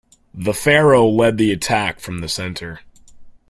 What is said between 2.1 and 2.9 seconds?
the center.